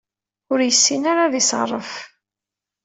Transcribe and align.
Ur 0.51 0.59
yessin 0.61 1.03
ara 1.11 1.21
ad 1.25 1.33
iṣeffer. 1.41 1.85